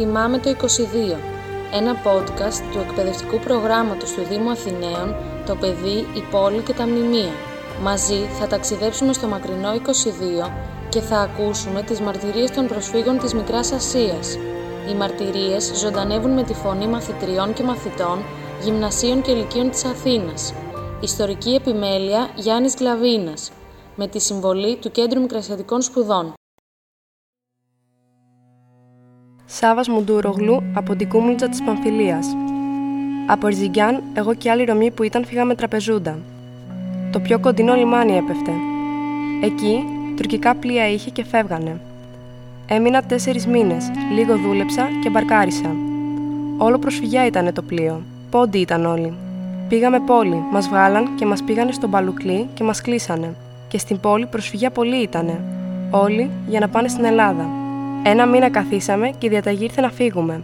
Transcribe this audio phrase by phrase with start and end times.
[0.00, 0.54] Θυμάμαι το 22,
[1.72, 5.14] ένα podcast του εκπαιδευτικού προγράμματος του Δήμου Αθηναίων,
[5.46, 7.32] το παιδί, η πόλη και τα μνημεία.
[7.82, 10.50] Μαζί θα ταξιδέψουμε στο μακρινό 22
[10.88, 14.34] και θα ακούσουμε τις μαρτυρίες των προσφύγων της Μικράς Ασίας.
[14.90, 18.18] Οι μαρτυρίες ζωντανεύουν με τη φωνή μαθητριών και μαθητών,
[18.62, 20.54] γυμνασίων και ηλικίων της Αθήνας.
[21.00, 23.50] Ιστορική επιμέλεια Γιάννης Γλαβίνας,
[23.96, 26.37] με τη συμβολή του Κέντρου Μικρασιατικών Σπουδών.
[29.50, 32.26] Σάβας Μουντουρογλού από την Κούμουλτζα της Παμφιλίας.
[33.26, 36.18] Από Ερζιγκιάν, εγώ και άλλοι Ρωμοί που ήταν φύγαμε τραπεζούντα.
[37.12, 38.50] Το πιο κοντινό λιμάνι έπεφτε.
[39.42, 39.84] Εκεί,
[40.16, 41.80] τουρκικά πλοία είχε και φεύγανε.
[42.66, 45.76] Έμεινα τέσσερις μήνες, λίγο δούλεψα και μπαρκάρισα.
[46.58, 48.02] Όλο προσφυγιά ήταν το πλοίο.
[48.30, 49.12] Πόντι ήταν όλοι.
[49.68, 53.34] Πήγαμε πόλη, μας βγάλαν και μας πήγανε στον Παλουκλή και μας κλείσανε.
[53.68, 55.40] Και στην πόλη προσφυγιά πολύ ήτανε.
[55.90, 57.57] Όλοι για να πάνε στην Ελλάδα.
[58.10, 60.42] Ένα μήνα καθίσαμε και η διαταγή ήρθε να φύγουμε.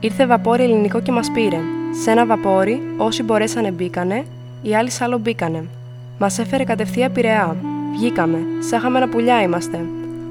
[0.00, 1.58] Ήρθε βαπόρι ελληνικό και μας πήρε.
[2.02, 4.24] Σε ένα βαπόρι, όσοι μπορέσανε μπήκανε,
[4.62, 5.64] οι άλλοι σ' άλλο μπήκανε.
[6.18, 7.56] Μας έφερε κατευθείαν πειραιά.
[7.92, 8.38] Βγήκαμε,
[8.70, 9.84] σαν ένα πουλιά είμαστε.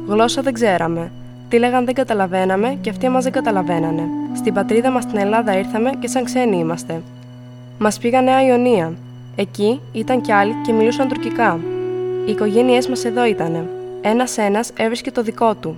[0.07, 1.11] Γλώσσα δεν ξέραμε.
[1.49, 4.03] Τι λέγαν δεν καταλαβαίναμε και αυτοί μας δεν καταλαβαίνανε.
[4.35, 7.01] Στην πατρίδα μας στην Ελλάδα ήρθαμε και σαν ξένοι είμαστε.
[7.79, 8.93] Μας πήγαν Νέα Ιωνία.
[9.35, 11.59] Εκεί ήταν κι άλλοι και μιλούσαν τουρκικά.
[12.25, 13.69] Οι οικογένειές μας εδώ ήτανε.
[14.01, 15.77] Ένα-ένα έβρισκε το δικό του.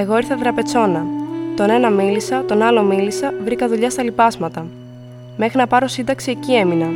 [0.00, 1.04] Εγώ ήρθα δραπετσόνα.
[1.56, 4.66] Τον ένα μίλησα, τον άλλο μίλησα, βρήκα δουλειά στα λοιπάσματα.
[5.36, 6.86] Μέχρι να πάρω σύνταξη εκεί έμεινα.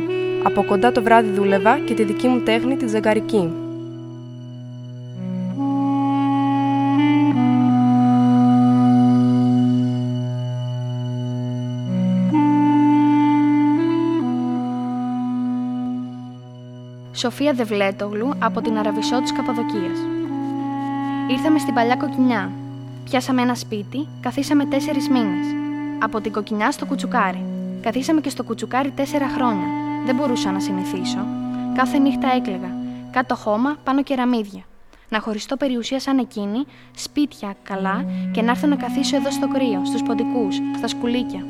[0.43, 3.51] Από κοντά το βράδυ δούλευα και τη δική μου τέχνη τη ζεγκαρική.
[17.13, 19.97] Σοφία Δευλέτογλου από την Αραβισό της Καπαδοκίας.
[21.31, 22.51] Ήρθαμε στην παλιά κοκκινιά,
[23.09, 25.45] Πιάσαμε ένα σπίτι, καθίσαμε τέσσερις μήνες.
[25.99, 27.45] Από την κοκκινιά στο κουτσουκάρι.
[27.81, 29.67] Καθίσαμε και στο κουτσουκάρι τέσσερα χρόνια.
[30.05, 31.25] Δεν μπορούσα να συνηθίσω.
[31.75, 32.71] Κάθε νύχτα έκλαιγα.
[33.11, 34.63] Κάτω χώμα, πάνω κεραμίδια.
[35.09, 36.65] Να χωριστώ περιουσία σαν εκείνη,
[36.95, 41.45] σπίτια καλά και να έρθω να καθίσω εδώ στο κρύο, στους ποντικούς, στα σκουλίκια.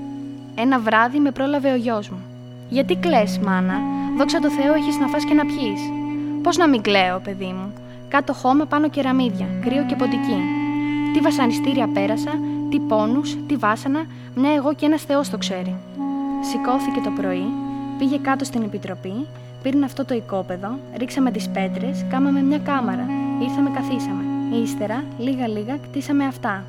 [0.55, 2.21] Ένα βράδυ με πρόλαβε ο γιος μου.
[2.69, 3.79] Γιατί κλε, μάνα,
[4.17, 5.75] δόξα τω Θεώ έχεις να φας και να πιει.
[6.43, 7.73] Πώς να μην κλαίω, παιδί μου;
[8.07, 10.64] Κάτω χώμα, πάνω κεραμίδια, κρύο και ποντική.
[11.15, 12.31] Τι βασανιστήρια πέρασα,
[12.69, 14.05] τι πόνους, τι βάσανα,
[14.35, 15.75] μια εγώ και ένας Θεός το ξέρει.
[16.49, 17.45] Σηκώθηκε το πρωί,
[17.97, 19.25] πήγε κάτω στην επιτροπή,
[19.63, 23.05] πήρνε αυτό το οικόπεδο, ρίξαμε τις πέτρες, κάμαμε μια κάμαρα,
[23.41, 24.23] ήρθαμε καθίσαμε.
[24.63, 26.63] Ύστερα, λίγα-λίγα, κτίσαμε αυτά.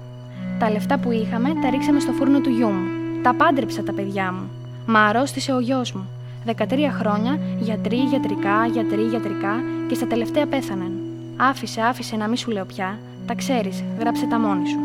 [0.59, 2.89] Τα λεφτά που είχαμε τα ρίξαμε στο φούρνο του γιού μου.
[3.23, 4.49] Τα πάντρεψα τα παιδιά μου.
[4.87, 6.09] Μα αρρώστησε ο γιος μου.
[6.47, 6.55] 13
[6.99, 9.55] χρόνια, γιατροί, γιατρικά, γιατροί, γιατρικά
[9.89, 10.93] και στα τελευταία πέθαναν.
[11.37, 14.79] Άφησε, άφησε να μη σου λέω πια, τα ξέρεις, γράψε τα μόνη σου.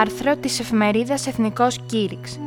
[0.00, 2.38] Άρθρο της εφημερίδας Εθνικός Κήρυξ.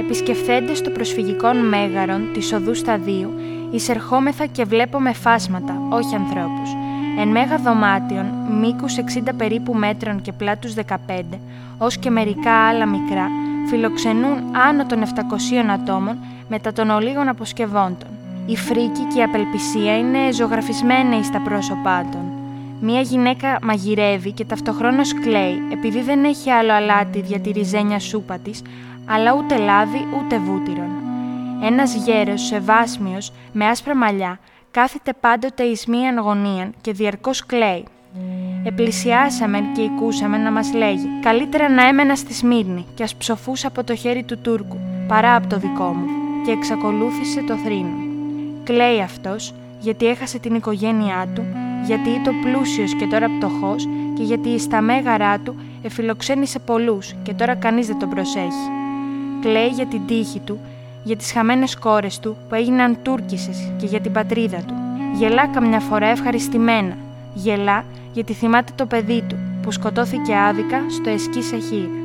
[0.00, 3.30] Επισκεφθέντες το προσφυγικών μέγαρων της οδού σταδίου,
[3.70, 6.81] εισερχόμεθα και βλέπουμε φάσματα, όχι ανθρώπους
[7.18, 8.26] εν μέγα δωμάτιον,
[8.60, 11.38] μήκους 60 περίπου μέτρων και πλάτους 15,
[11.78, 13.28] ως και μερικά άλλα μικρά,
[13.68, 15.08] φιλοξενούν άνω των 700
[15.72, 16.18] ατόμων
[16.48, 18.08] μετά των ολίγων αποσκευόντων.
[18.46, 22.20] Η φρίκη και η απελπισία είναι ζωγραφισμένη στα πρόσωπά των.
[22.80, 28.38] Μία γυναίκα μαγειρεύει και ταυτοχρόνως κλαίει επειδή δεν έχει άλλο αλάτι για τη ριζένια σούπα
[28.38, 28.62] της,
[29.06, 30.90] αλλά ούτε λάδι ούτε βούτυρον.
[31.64, 34.38] Ένας γέρος σεβάσμιος με άσπρα μαλλιά
[34.72, 37.84] κάθεται πάντοτε εις μίαν γωνίαν και διαρκώς κλαίει.
[38.64, 43.84] Επλησιάσαμε και ακούσαμε να μας λέγει «Καλύτερα να έμενα στη Σμύρνη και ας ψοφούσα από
[43.84, 44.78] το χέρι του Τούρκου,
[45.08, 46.06] παρά από το δικό μου»
[46.44, 47.96] και εξακολούθησε το θρήνο.
[48.64, 51.44] Κλαίει αυτός γιατί έχασε την οικογένειά του,
[51.86, 57.54] γιατί ήταν πλούσιος και τώρα πτωχός και γιατί στα μέγαρά του εφιλοξένησε πολλούς και τώρα
[57.54, 58.68] κανείς δεν τον προσέχει.
[59.40, 60.60] Κλαίει για την τύχη του
[61.02, 64.74] για τις χαμένες κόρες του που έγιναν Τούρκισες και για την πατρίδα του.
[65.18, 66.96] Γελά καμιά φορά ευχαριστημένα.
[67.34, 72.00] Γελά γιατί θυμάται το παιδί του που σκοτώθηκε άδικα στο Εσκή Σαχύρ.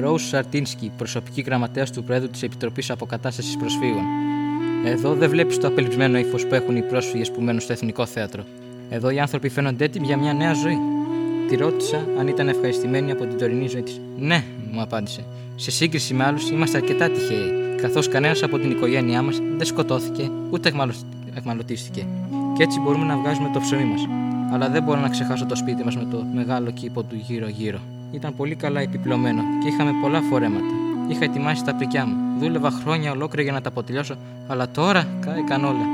[0.00, 4.04] Ρόους Σαρτίνσκι, προσωπική γραμματέας του Πρόεδρου της Επιτροπής Αποκατάστασης Προσφύγων.
[4.84, 8.42] Εδώ δεν βλέπεις το απελπισμένο ύφος που έχουν οι πρόσφυγες που μένουν στο Εθνικό Θέατρο.
[8.90, 10.78] Εδώ οι άνθρωποι φαίνονται έτοιμοι για μια νέα ζωή.
[11.48, 14.00] Τη ρώτησα αν ήταν ευχαριστημένη από την τωρινή ζωή της.
[14.18, 15.24] Ναι, μου απάντησε.
[15.56, 20.30] Σε σύγκριση με άλλους είμαστε αρκετά τυχαίοι, καθώς κανένας από την οικογένειά μας δεν σκοτώθηκε
[20.50, 20.72] ούτε
[21.34, 22.06] εχμαλωτίστηκε.
[22.56, 24.06] Και έτσι μπορούμε να βγάζουμε το ψωμί μας.
[24.52, 27.78] Αλλά δεν μπορώ να ξεχάσω το σπίτι μας με το μεγάλο κήπο του γύρω-γύρω.
[28.12, 30.74] Ήταν πολύ καλά επιπλωμένο και είχαμε πολλά φορέματα.
[31.08, 32.27] Είχα ετοιμάσει τα πρικιά μου.
[32.38, 35.86] Δούλευα χρόνια ολόκληρα για να τα αποτελειώσω, αλλά τώρα κάηκαν όλα.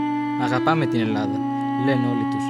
[0.43, 1.39] Αγαπάμε την Ελλάδα,
[1.85, 2.45] λένε όλοι τους.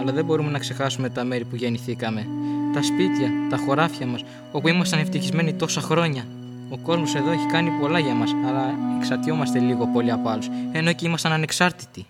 [0.00, 2.26] Αλλά δεν μπορούμε να ξεχάσουμε τα μέρη που γεννηθήκαμε.
[2.72, 6.24] Τα σπίτια, τα χωράφια μας, όπου ήμασταν ευτυχισμένοι τόσα χρόνια.
[6.70, 10.92] Ο κόσμος εδώ έχει κάνει πολλά για μας, αλλά εξαρτιόμαστε λίγο πολύ από άλλους, ενώ
[10.92, 12.06] και ήμασταν ανεξάρτητοι.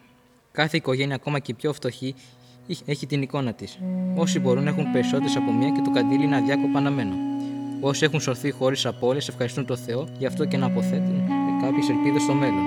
[0.52, 2.14] Κάθε οικογένεια, ακόμα και πιο φτωχή,
[2.84, 3.78] έχει την εικόνα της.
[4.14, 7.14] Όσοι μπορούν έχουν περισσότερες από μία και το καντήλι είναι αδιάκοπα αναμένο.
[7.80, 11.22] Όσοι έχουν σωθεί χωρίς απώλειες ευχαριστούν τον Θεό, γι' αυτό και να αποθέτουν
[11.62, 12.64] κάποιες ελπίδες στο μέλλον.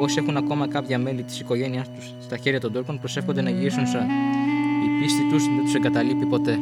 [0.00, 3.86] Όσοι έχουν ακόμα κάποια μέλη της οικογένειάς τους στα χέρια των τόρκων προσεύχονται να γυρίσουν
[3.86, 4.06] σαν.
[4.84, 6.58] Η πίστη τους δεν τους εγκαταλείπει ποτέ.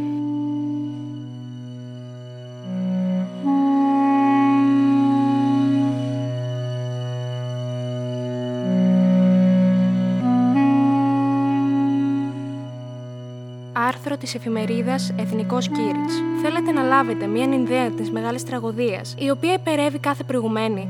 [14.14, 16.14] Άρθρο της εφημερίδας Εθνικός Κήριτς.
[16.42, 20.88] Θέλετε να λάβετε μια ιδέα της μεγάλης τραγωδίας, η οποία υπερεύει κάθε προηγουμένη;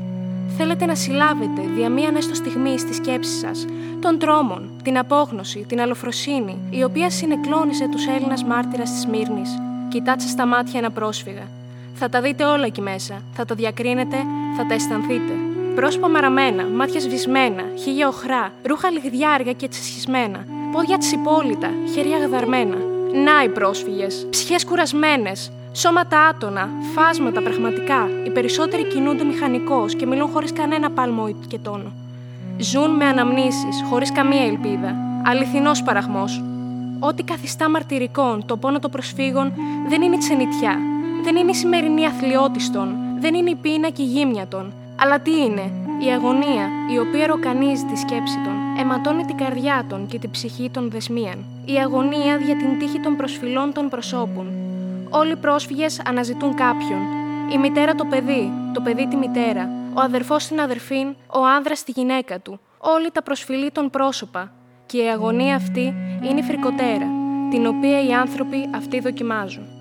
[0.57, 3.65] Θέλετε να συλλάβετε δια μία ανέστο στιγμή στη σκέψη σας
[4.01, 9.49] των τρόμων, την απόγνωση, την αλοφροσύνη, η οποία συνεκλώνησε τους Έλληνας μάρτυρας της Μύρνης.
[9.89, 11.47] Κοιτάξτε στα μάτια ένα πρόσφυγα.
[11.93, 13.21] Θα τα δείτε όλα εκεί μέσα.
[13.33, 14.17] Θα το διακρίνετε,
[14.57, 15.33] θα τα αισθανθείτε.
[15.75, 22.94] Πρόσωπα μαραμένα, μάτια σβησμένα, χίλια οχρά, ρούχα λιγδιάρια και τσισχισμένα, πόδια τσιπόλυτα, χέρια γαδαρμένα.
[23.23, 28.09] Να οι πρόσφυγες, ψυχές κουρασμένες, σώματα άτονα, φάσματα πραγματικά.
[28.25, 31.91] Οι περισσότεροι κινούνται μηχανικώς και μιλούν χωρίς κανένα πάλμο και τόνο.
[32.57, 34.95] Ζουν με αναμνήσεις, χωρίς καμία ελπίδα.
[35.25, 36.23] Αληθινός παραχμό.
[36.99, 39.53] Ό,τι καθιστά μαρτυρικών το πόνο των προσφύγων
[39.89, 40.77] δεν είναι η ξενιτιά.
[41.23, 42.95] Δεν είναι η σημερινή αθλειότιστον.
[43.19, 44.73] Δεν είναι η πείνα και η γύμνια των.
[44.95, 45.71] Αλλά τι είναι,
[46.05, 50.69] η αγωνία η οποία ροκανίζει τη σκέψη των, αιματώνει την καρδιά των και την ψυχή
[50.69, 51.54] των δεσμίαν.
[51.65, 54.47] Η αγωνία για την τύχη των προσφυλών των προσώπων.
[55.09, 56.99] Όλοι οι πρόσφυγες αναζητούν κάποιον.
[57.53, 61.91] Η μητέρα το παιδί, το παιδί τη μητέρα, ο αδερφός την αδερφήν, ο άνδρας τη
[61.91, 62.59] γυναίκα του.
[62.77, 64.51] Όλοι τα προσφυλή των πρόσωπα.
[64.85, 67.07] Και η αγωνία αυτή είναι η φρικοτέρα,
[67.49, 69.74] την οποία οι άνθρωποι αυτοί δοκιμάζουν.